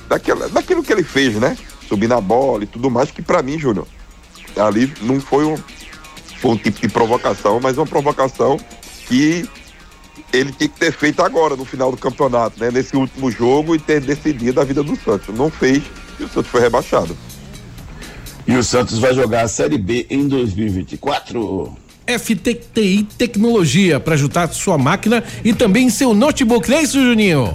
[0.08, 1.56] daquela daquilo que ele fez, né?
[1.86, 3.86] Subir na bola e tudo mais, que para mim, Júnior,
[4.56, 5.56] ali não foi um,
[6.40, 8.58] foi um tipo de provocação, mas uma provocação
[9.06, 9.48] que
[10.32, 12.70] ele tinha que ter feito agora, no final do campeonato, né?
[12.70, 15.34] Nesse último jogo e ter decidido a vida do Santos.
[15.34, 15.82] Não fez
[16.20, 17.16] e o Santos foi rebaixado.
[18.48, 21.76] E o Santos vai jogar a Série B em 2024.
[22.06, 27.54] FTTI Tecnologia para ajudar sua máquina e também seu notebook, não é isso, Juninho?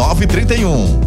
[0.01, 0.99] 1931.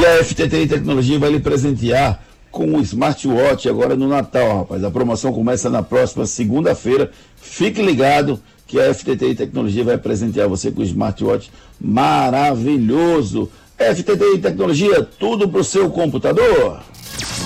[0.00, 4.82] E a FTTI Tecnologia vai lhe presentear com o smartwatch agora no Natal, rapaz.
[4.82, 7.12] A promoção começa na próxima segunda-feira.
[7.36, 13.48] Fique ligado que a FTTI Tecnologia vai presentear você com o smartwatch maravilhoso.
[13.78, 16.80] FTTI Tecnologia, tudo para o seu computador.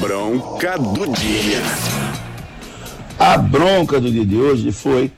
[0.01, 1.63] Bronca do dia.
[3.19, 5.13] A bronca do dia de hoje foi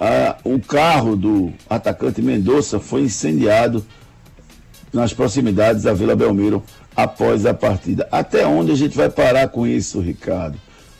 [0.00, 3.84] ah, o carro do atacante Mendonça foi incendiado
[4.92, 6.62] nas proximidades da Vila Belmiro
[6.94, 8.06] após a partida.
[8.10, 10.58] Até onde a gente vai parar com isso, Ricardo?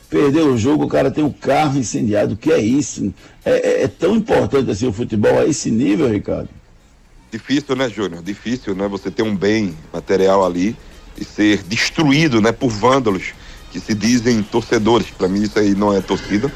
[0.09, 2.37] Perdeu o jogo, o cara tem um carro incendiado.
[2.37, 3.13] Que é isso?
[3.45, 6.49] É, é, é, tão importante assim o futebol a esse nível, Ricardo?
[7.31, 8.23] Difícil, né, Júnior?
[8.23, 8.87] Difícil, né?
[8.89, 10.77] Você ter um bem material ali
[11.17, 13.33] e ser destruído, né, por vândalos
[13.71, 15.09] que se dizem torcedores.
[15.11, 16.53] Para mim isso aí não é torcida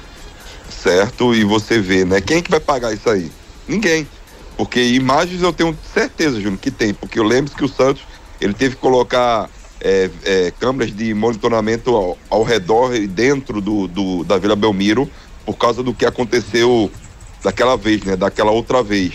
[0.86, 1.34] certo?
[1.34, 2.20] E você vê, né?
[2.20, 3.30] Quem é que vai pagar isso aí?
[3.66, 4.06] Ninguém.
[4.56, 6.94] Porque imagens eu tenho certeza, Júnior, que tem.
[6.94, 8.02] Porque eu lembro que o Santos
[8.40, 13.88] ele teve que colocar é, é, câmeras de monitoramento ao, ao, redor e dentro do,
[13.88, 15.10] do, da Vila Belmiro
[15.44, 16.90] por causa do que aconteceu
[17.42, 18.14] daquela vez, né?
[18.14, 19.12] Daquela outra vez.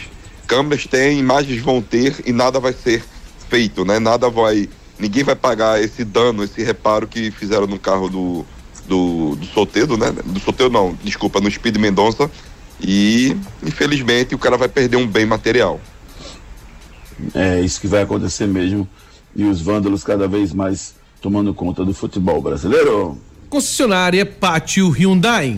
[0.48, 3.02] câmeras têm, imagens vão ter e nada vai ser
[3.50, 3.98] feito, né?
[3.98, 4.68] Nada vai.
[5.00, 8.46] Ninguém vai pagar esse dano, esse reparo que fizeram no carro do,
[8.92, 10.12] do, do Soteiro, né?
[10.12, 12.30] Do Soteiro não, desculpa, no Speed Mendonça.
[12.82, 15.80] E infelizmente o cara vai perder um bem material.
[17.34, 18.88] É isso que vai acontecer mesmo.
[19.34, 23.18] E os vândalos cada vez mais tomando conta do futebol brasileiro.
[23.50, 25.58] Concessionária Pátio Hyundai.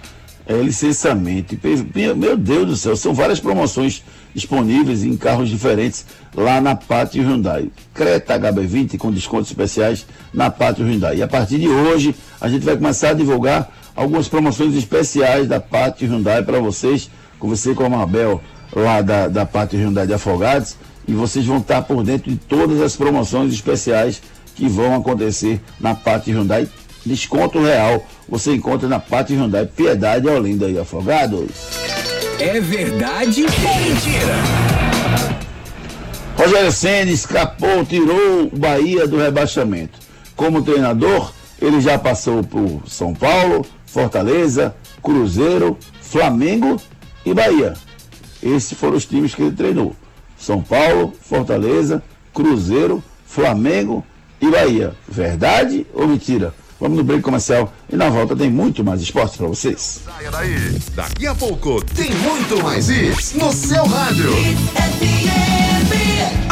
[0.51, 1.57] é, licenciamento.
[2.15, 7.69] Meu Deus do céu, são várias promoções disponíveis em carros diferentes lá na Pátio Hyundai.
[7.93, 11.17] Creta HB20 com descontos especiais na Pátio Hyundai.
[11.17, 15.59] E a partir de hoje a gente vai começar a divulgar algumas promoções especiais da
[15.59, 17.09] Pátio Hyundai para vocês.
[17.39, 18.41] Conversei com a Marbel
[18.75, 20.75] lá da, da Pátio Hyundai de Afogados
[21.07, 24.21] e vocês vão estar por dentro de todas as promoções especiais
[24.55, 26.67] que vão acontecer na Pátio Hyundai
[27.05, 31.49] Desconto real você encontra na Pátio Hyundai Piedade Olinda e Afogados.
[32.39, 34.35] É verdade ou mentira?
[36.35, 39.99] Rogério Senna escapou, tirou o Bahia do rebaixamento.
[40.35, 46.81] Como treinador, ele já passou por São Paulo, Fortaleza, Cruzeiro, Flamengo
[47.25, 47.73] e Bahia.
[48.41, 49.95] Esses foram os times que ele treinou.
[50.37, 52.01] São Paulo, Fortaleza,
[52.33, 54.03] Cruzeiro, Flamengo
[54.41, 54.93] e Bahia.
[55.07, 56.53] Verdade ou mentira?
[56.81, 60.01] Vamos no break comercial e na volta tem muito mais esporte para vocês.
[60.03, 60.79] Saia daí.
[60.95, 64.31] Daqui a pouco tem muito mais isso no seu rádio.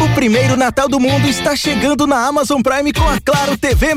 [0.00, 3.94] O primeiro Natal do mundo está chegando na Amazon Prime com a Claro TV+.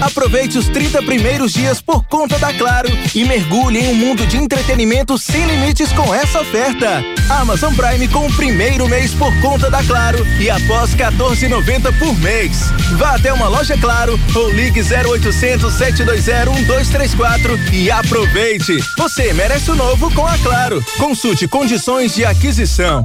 [0.00, 4.38] Aproveite os 30 primeiros dias por conta da Claro e mergulhe em um mundo de
[4.38, 7.04] entretenimento sem limites com essa oferta.
[7.28, 12.70] Amazon Prime com o primeiro mês por conta da Claro e após 14,90 por mês.
[12.96, 18.78] Vá até uma loja Claro ou ligue 0800 720 1234 e aproveite.
[18.96, 20.82] Você merece o novo com a Claro.
[20.96, 23.04] Consulte condições de aquisição.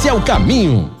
[0.07, 1.00] é o caminho.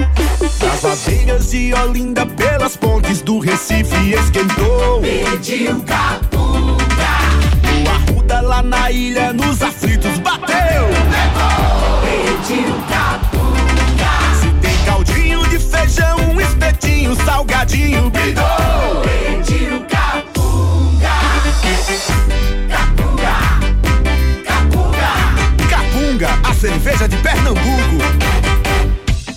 [0.73, 5.01] As abelhas de Olinda pelas pontes do Recife esquentou.
[5.01, 6.77] Pediu capunga.
[7.85, 10.87] O arruda lá na ilha nos aflitos bateu.
[10.87, 12.01] Levou.
[12.01, 14.11] Pediu capunga.
[14.39, 19.01] Se tem caldinho de feijão, um espetinho, salgadinho, bidou.
[19.03, 19.85] Pediu.
[19.87, 21.09] Capunga.
[22.69, 23.35] Capunga.
[24.45, 25.11] Capunga
[25.69, 28.50] Capunga, a cerveja de Pernambuco.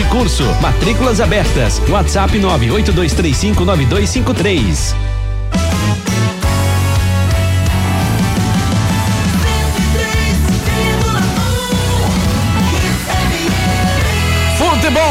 [0.00, 0.44] e Curso.
[0.60, 1.82] Matrículas abertas.
[1.88, 4.94] WhatsApp 982359253.
[14.56, 15.02] Futebol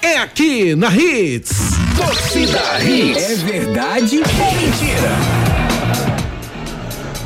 [0.00, 1.72] é aqui na Hits.
[1.96, 3.22] Torcida Hits.
[3.22, 5.51] É verdade ou mentira?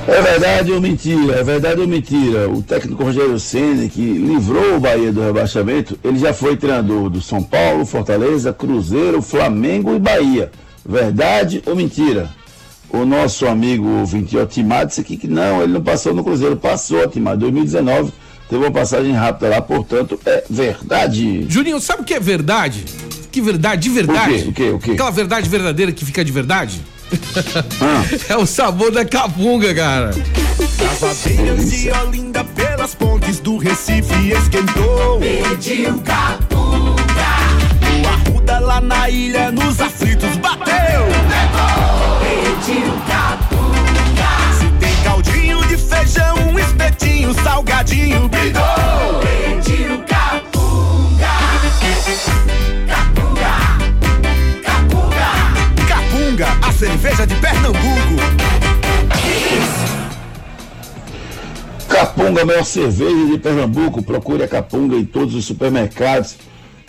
[0.08, 1.34] É verdade ou mentira?
[1.34, 2.48] É verdade ou mentira?
[2.48, 7.20] O técnico Rogério Ceni que livrou o Bahia do rebaixamento, ele já foi treinador do
[7.20, 10.50] São Paulo, Fortaleza, Cruzeiro, Flamengo e Bahia.
[10.84, 12.30] Verdade ou mentira?
[12.88, 17.02] O nosso amigo ouvinte Otimar disse aqui que não, ele não passou no Cruzeiro, passou
[17.02, 18.12] Otimar, 2019
[18.48, 21.46] teve uma passagem rápida lá, portanto é verdade.
[21.48, 22.84] Juninho, sabe o que é verdade?
[23.32, 24.34] Que verdade, de verdade?
[24.34, 24.48] O quê?
[24.48, 24.70] O quê?
[24.70, 24.90] O quê?
[24.92, 26.80] Aquela verdade verdadeira que fica de verdade?
[27.80, 28.04] Ah.
[28.28, 30.10] É o sabor da capunga, cara.
[30.78, 35.20] Cavadeiras de Olinda pelas pontes do Recife esquentou.
[35.20, 36.96] Pediu capunga.
[38.02, 41.06] O Arruda lá na ilha nos aflitos bateu.
[42.20, 44.30] Pediu capunga.
[44.58, 48.62] Se tem caldinho de feijão, um espetinho, salgadinho, bidou.
[49.22, 50.02] Pediu.
[50.06, 51.36] Capunga.
[62.36, 64.02] Capunga, a maior cerveja de Pernambuco.
[64.02, 66.36] Procure a Capunga em todos os supermercados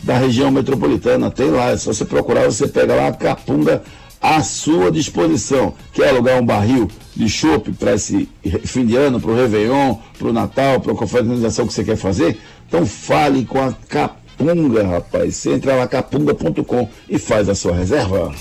[0.03, 1.31] da região metropolitana.
[1.31, 3.81] Tem lá, é só você procurar, você pega lá a Capunga
[4.21, 5.73] à sua disposição.
[5.93, 8.27] Quer alugar um barril de chopp para esse
[8.65, 11.97] fim de ano, para o Réveillon, para o Natal, para a confraternização que você quer
[11.97, 12.37] fazer?
[12.67, 15.35] Então fale com a Capunga, rapaz.
[15.35, 18.33] Você entra lá capunga.com e faz a sua reserva.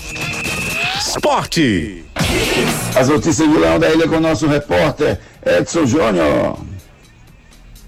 [0.99, 2.03] Esporte.
[2.95, 6.66] As notícias do Leão da Ilha com o nosso repórter Edson Júnior.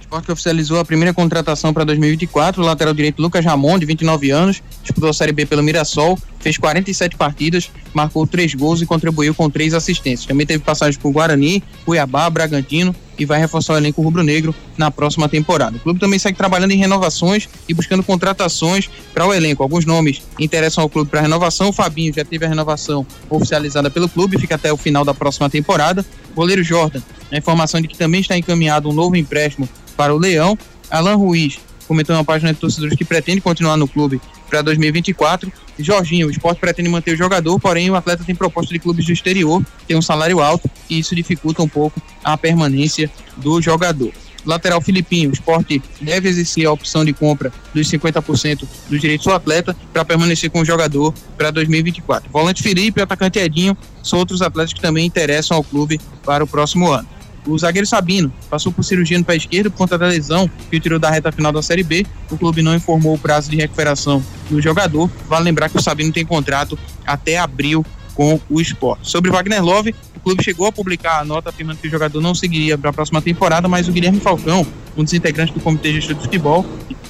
[0.10, 2.64] O Sport oficializou a primeira contratação para 2024.
[2.64, 6.58] O lateral direito Lucas Ramon, de 29 anos, disputou a Série B pelo Mirassol, fez
[6.58, 10.26] 47 partidas, marcou três gols e contribuiu com três assistências.
[10.26, 15.30] Também teve passagem por Guarani, Cuiabá, Bragantino e vai reforçar o elenco rubro-negro na próxima
[15.30, 15.78] temporada.
[15.78, 19.62] O clube também segue trabalhando em renovações e buscando contratações para o elenco.
[19.62, 21.70] Alguns nomes interessam ao clube para renovação.
[21.70, 25.52] O Fabinho já teve a renovação oficializada pelo clube, fica até o final da próxima
[25.52, 26.04] temporada.
[26.32, 27.02] O goleiro Jordan,
[27.32, 29.70] a informação de que também está encaminhado um novo empréstimo
[30.00, 30.58] para o Leão.
[30.90, 35.52] Alan Ruiz comentou na página de torcedores que pretende continuar no clube para 2024.
[35.78, 39.12] Jorginho, o esporte pretende manter o jogador, porém o atleta tem proposta de clubes do
[39.12, 44.14] exterior, tem um salário alto e isso dificulta um pouco a permanência do jogador.
[44.46, 49.34] Lateral Filipinho, o esporte deve exercer a opção de compra dos 50% dos direitos do
[49.34, 52.30] atleta para permanecer com o jogador para 2024.
[52.32, 56.48] Volante Felipe e atacante Edinho são outros atletas que também interessam ao clube para o
[56.48, 57.19] próximo ano.
[57.46, 60.80] O zagueiro Sabino passou por cirurgia no pé esquerdo por conta da lesão que o
[60.80, 62.06] tirou da reta final da Série B.
[62.30, 65.10] O clube não informou o prazo de recuperação do jogador.
[65.28, 69.10] Vale lembrar que o Sabino tem contrato até abril com o esporte.
[69.10, 72.36] Sobre Wagner Love, o clube chegou a publicar a nota afirmando que o jogador não
[72.36, 74.68] seguiria para a próxima temporada, mas o Guilherme Falcão,
[74.98, 76.66] um dos integrantes do Comitê Gestor de Futebol,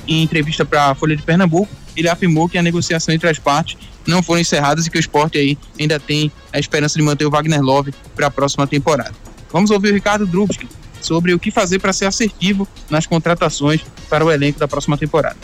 [0.07, 1.67] em entrevista para a Folha de Pernambuco,
[1.97, 5.37] ele afirmou que a negociação entre as partes não foram encerradas e que o esporte
[5.37, 9.13] aí ainda tem a esperança de manter o Wagner Love para a próxima temporada.
[9.51, 10.67] Vamos ouvir o Ricardo Drubsky
[11.01, 15.37] sobre o que fazer para ser assertivo nas contratações para o elenco da próxima temporada.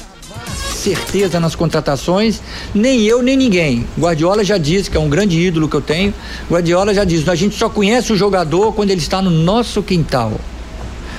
[0.75, 2.39] certeza nas contratações,
[2.73, 3.87] nem eu nem ninguém.
[3.97, 6.13] Guardiola já disse que é um grande ídolo que eu tenho.
[6.49, 10.39] Guardiola já disse: a gente só conhece o jogador quando ele está no nosso quintal.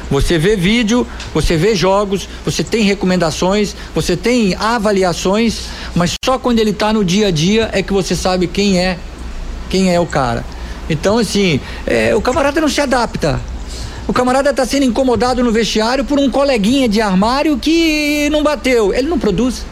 [0.08, 5.62] Você vê vídeo, você vê jogos, você tem recomendações, você tem avaliações,
[5.96, 8.98] mas só quando ele está no dia a dia é que você sabe quem é,
[9.68, 10.44] quem é o cara.
[10.88, 13.40] Então, assim, é, o camarada não se adapta.
[14.08, 18.94] O camarada está sendo incomodado no vestiário por um coleguinha de armário que não bateu.
[18.94, 19.66] Ele não produz.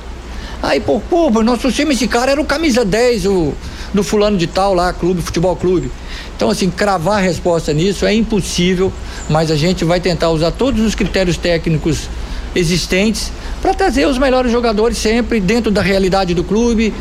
[0.61, 3.53] Aí, pô, pô, nós trouxemos esse cara, era o camisa 10 o,
[3.93, 5.91] do fulano de tal lá, clube, futebol clube.
[6.35, 8.93] Então, assim, cravar a resposta nisso é impossível,
[9.29, 12.09] mas a gente vai tentar usar todos os critérios técnicos
[12.57, 16.95] existentes para trazer os melhores jogadores sempre dentro da realidade do clube.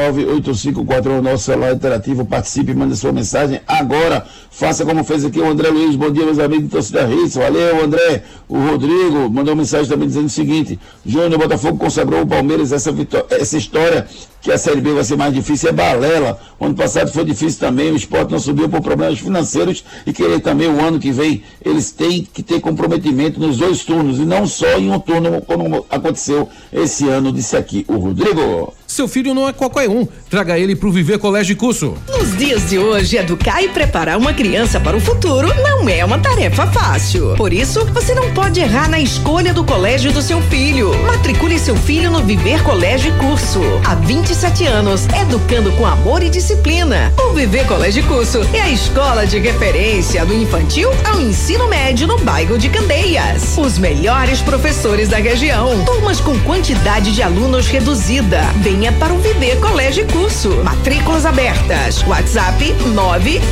[0.00, 5.68] 992998541 nosso celular interativo, participe, mande sua mensagem agora, faça como fez aqui o André
[5.70, 10.08] Luiz, bom dia meus amigos de torcida Ritz, valeu André, o Rodrigo mandou mensagem também
[10.08, 12.72] dizendo o seguinte, Júnior Botafogo consagrou o Palmeiras.
[12.72, 14.06] Essa, vitó- essa história
[14.42, 16.36] que a Série B vai ser mais difícil é balela.
[16.60, 20.66] Ano passado foi difícil também, o esporte não subiu por problemas financeiros e querer também
[20.68, 21.42] o ano que vem.
[21.64, 25.86] Eles têm que ter comprometimento nos dois turnos e não só em um turno, como
[25.88, 28.74] aconteceu esse ano, disse aqui o Rodrigo.
[28.90, 30.04] Seu filho não é qualquer um.
[30.28, 31.94] Traga ele pro Viver Colégio e Curso.
[32.08, 36.18] Nos dias de hoje, educar e preparar uma criança para o futuro não é uma
[36.18, 37.36] tarefa fácil.
[37.36, 40.92] Por isso, você não pode errar na escolha do colégio do seu filho.
[41.04, 43.60] Matricule seu filho no Viver Colégio e Curso.
[43.84, 47.12] Há 27 anos, educando com amor e disciplina.
[47.16, 52.08] O Viver Colégio e Curso é a escola de referência do infantil ao ensino médio
[52.08, 53.56] no bairro de Candeias.
[53.56, 55.84] Os melhores professores da região.
[55.84, 58.40] Turmas com quantidade de alunos reduzida.
[58.80, 60.48] Venha para o Viver Colégio e Curso.
[60.64, 62.02] Matrículas abertas.
[62.06, 62.64] WhatsApp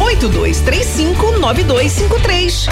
[0.00, 2.66] 982359253.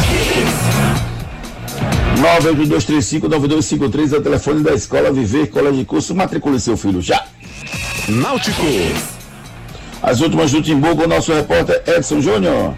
[2.17, 6.15] 982359253 é o telefone da Escola Viver Colégio de Curso.
[6.15, 7.27] Matricule seu filho já.
[8.09, 8.63] Náutico.
[10.03, 12.75] As últimas do Timbu com o nosso repórter Edson Júnior.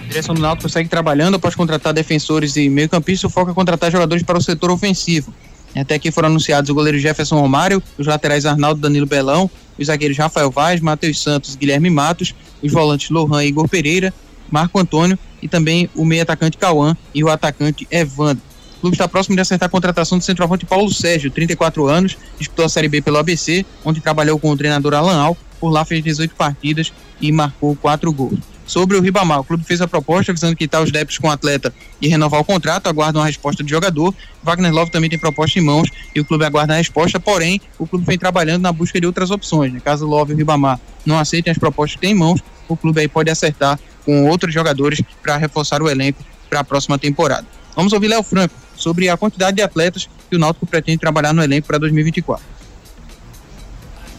[0.00, 4.22] A direção do Náutico segue trabalhando após contratar defensores e meio-campistas, foca em contratar jogadores
[4.22, 5.34] para o setor ofensivo.
[5.74, 10.16] Até aqui foram anunciados o goleiro Jefferson Romário, os laterais Arnaldo Danilo Belão, os zagueiros
[10.16, 14.14] Rafael Vaz, Matheus Santos, Guilherme Matos, os volantes Lohan e Igor Pereira,
[14.50, 18.42] Marco Antônio e também o meio atacante Cauã e o atacante Evandro.
[18.78, 22.66] O clube está próximo de acertar a contratação do centroavante Paulo Sérgio, 34 anos, disputou
[22.66, 26.04] a Série B pelo ABC, onde trabalhou com o treinador Alan Al, por lá fez
[26.04, 28.53] 18 partidas e marcou 4 gols.
[28.66, 31.72] Sobre o Ribamar, o clube fez a proposta visando quitar os débitos com o atleta
[32.00, 34.14] e renovar o contrato, aguarda uma resposta do jogador.
[34.42, 37.86] Wagner Love também tem proposta em mãos e o clube aguarda a resposta, porém, o
[37.86, 39.72] clube vem trabalhando na busca de outras opções.
[39.72, 39.80] Né?
[39.84, 43.00] Caso Love e o Ribamar não aceitem as propostas que tem em mãos, o clube
[43.00, 47.46] aí pode acertar com outros jogadores para reforçar o elenco para a próxima temporada.
[47.76, 51.42] Vamos ouvir Léo Franco sobre a quantidade de atletas que o Náutico pretende trabalhar no
[51.42, 52.44] elenco para 2024.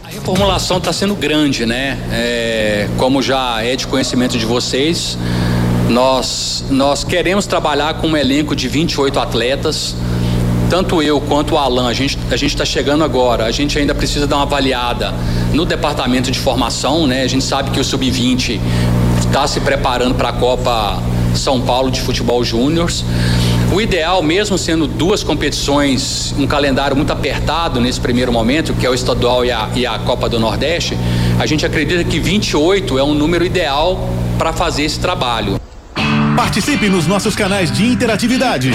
[0.06, 1.98] A reformulação está sendo grande, né?
[2.12, 5.18] É, como já é de conhecimento de vocês,
[5.90, 9.96] nós, nós queremos trabalhar com um elenco de 28 atletas.
[10.70, 14.28] Tanto eu quanto o Alan, a gente a está chegando agora, a gente ainda precisa
[14.28, 15.12] dar uma avaliada
[15.54, 17.24] no departamento de formação, né?
[17.24, 18.60] A gente sabe que o Sub-20
[19.18, 21.02] está se preparando para a Copa
[21.34, 22.92] São Paulo de Futebol Júnior.
[23.74, 28.90] O ideal, mesmo sendo duas competições, um calendário muito apertado nesse primeiro momento, que é
[28.90, 30.98] o estadual e a, e a Copa do Nordeste,
[31.40, 35.60] a gente acredita que 28 é um número ideal para fazer esse trabalho.
[36.36, 38.72] Participe nos nossos canais de interatividade.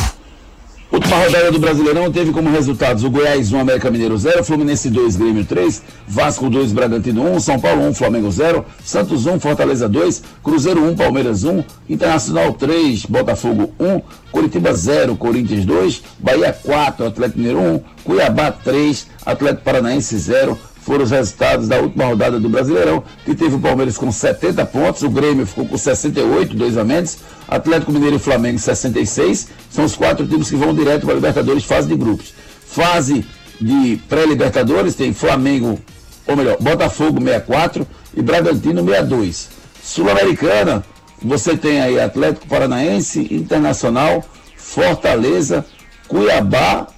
[0.92, 5.16] Última rodada do Brasileirão teve como resultados o Goiás 1, América Mineiro 0, Fluminense 2,
[5.16, 10.22] Grêmio 3, Vasco 2, Bragantino 1, São Paulo 1, Flamengo 0, Santos 1, Fortaleza 2,
[10.42, 17.38] Cruzeiro 1, Palmeiras 1, Internacional 3, Botafogo 1, Curitiba 0, Corinthians 2, Bahia 4, Atlético
[17.38, 23.02] Mineiro 1, Cuiabá 3, Atlético Paranaense 0, foram os resultados da última rodada do Brasileirão,
[23.24, 27.18] que teve o Palmeiras com 70 pontos, o Grêmio ficou com 68, dois a menos,
[27.46, 31.64] Atlético Mineiro e Flamengo 66, são os quatro times que vão direto para a Libertadores,
[31.64, 32.34] fase de grupos.
[32.66, 33.24] Fase
[33.60, 35.78] de pré-Libertadores tem Flamengo,
[36.26, 39.50] ou melhor, Botafogo 64 e Bragantino 62.
[39.82, 40.84] Sul-Americana,
[41.22, 44.24] você tem aí Atlético Paranaense, Internacional,
[44.56, 45.64] Fortaleza,
[46.08, 46.88] Cuiabá,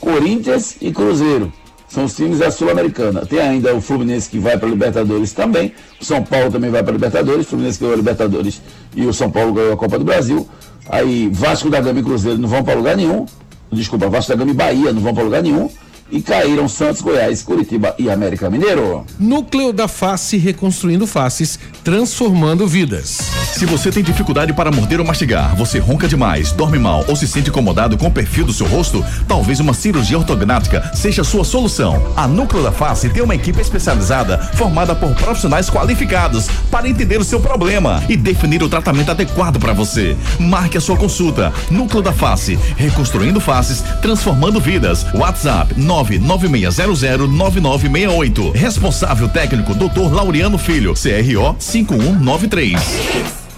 [0.00, 1.52] Corinthians e Cruzeiro
[1.90, 3.26] são os times da Sul-Americana.
[3.26, 5.74] Tem ainda o Fluminense que vai para a Libertadores também.
[6.00, 7.46] O São Paulo também vai para a Libertadores.
[7.46, 8.62] O Fluminense ganhou a Libertadores
[8.94, 10.48] e o São Paulo ganhou a Copa do Brasil.
[10.88, 13.26] Aí Vasco da Gama e Cruzeiro não vão para lugar nenhum.
[13.72, 15.68] Desculpa, Vasco da Gama e Bahia não vão para lugar nenhum
[16.10, 19.04] e caíram Santos, Goiás, Curitiba e América Mineiro.
[19.18, 23.18] Núcleo da Face reconstruindo faces, transformando vidas.
[23.52, 27.26] Se você tem dificuldade para morder ou mastigar, você ronca demais, dorme mal ou se
[27.26, 31.44] sente incomodado com o perfil do seu rosto, talvez uma cirurgia ortognática seja a sua
[31.44, 32.12] solução.
[32.16, 37.24] A Núcleo da Face tem uma equipe especializada formada por profissionais qualificados para entender o
[37.24, 40.16] seu problema e definir o tratamento adequado para você.
[40.38, 41.52] Marque a sua consulta.
[41.70, 45.04] Núcleo da Face, reconstruindo faces, transformando vidas.
[45.14, 48.54] WhatsApp 9 996009968.
[48.54, 50.12] Responsável técnico Dr.
[50.12, 53.50] Laureano Filho, CRO 5193.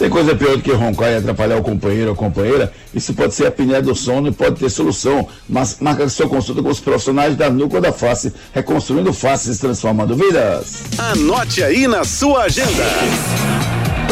[0.00, 2.72] Tem coisa pior do que roncar e atrapalhar o companheiro ou a companheira?
[2.94, 5.28] Isso pode ser a apneia do sono e pode ter solução.
[5.46, 10.84] Mas marca sua consulta com os profissionais da Núcleo da Face, reconstruindo faces, transformando vidas.
[10.96, 12.82] Anote aí na sua agenda.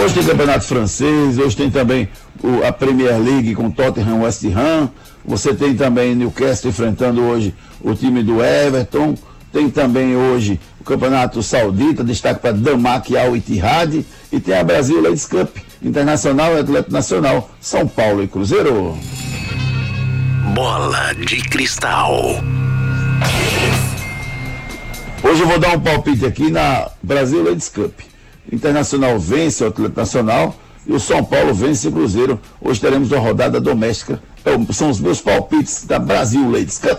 [0.05, 2.07] Hoje tem campeonato francês, hoje tem também
[2.43, 4.91] o, a Premier League com Tottenham West Ham.
[5.29, 9.15] Você tem também Newcastle enfrentando hoje o time do Everton.
[9.53, 14.07] Tem também hoje o Campeonato Saudita, destaque para Damak Al Ittihad.
[14.33, 18.97] E tem a Brasil Ladies Cup, Internacional e Atlético Nacional, São Paulo e Cruzeiro.
[20.55, 22.17] Bola de cristal.
[25.23, 27.93] Hoje eu vou dar um palpite aqui na Brasil Ladies Cup.
[28.51, 30.57] Internacional vence o Atlético Nacional
[30.89, 32.41] e o São Paulo vence o Cruzeiro.
[32.59, 34.21] Hoje teremos uma rodada doméstica.
[34.43, 36.99] É são os meus palpites da Brasil Ladies Cup.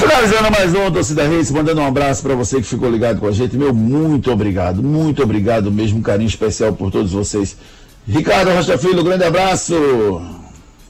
[0.00, 3.32] Finalizando mais um Torcida Reis, mandando um abraço para você que ficou ligado com a
[3.32, 3.56] gente.
[3.56, 7.58] Meu muito obrigado, muito obrigado mesmo, um carinho especial por todos vocês.
[8.08, 9.74] Ricardo Rocha Filho, grande abraço.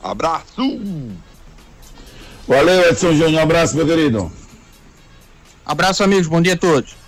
[0.03, 0.81] Abraço.
[2.47, 4.31] Valeu, Edson Júnior, um abraço, meu querido.
[5.65, 7.06] Abraço, amigos, bom dia a todos.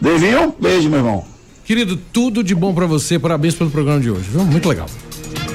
[0.00, 1.24] Devinho, beijo, meu irmão.
[1.64, 4.44] Querido, tudo de bom para você, parabéns pelo programa de hoje, viu?
[4.44, 4.86] Muito legal.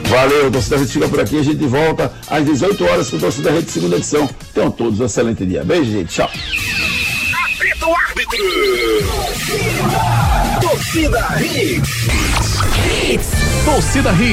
[0.07, 3.51] Valeu, Torcida Rede fica por aqui, a gente volta às 18 horas com o Torcida
[3.51, 4.29] Rede, segunda edição.
[4.53, 5.63] Tenham todos um excelente dia.
[5.63, 6.29] Beijo, gente, tchau.
[6.29, 8.37] Apita o árbitro.
[10.61, 12.05] Torcida Hits.
[13.65, 14.25] Torcida Hits.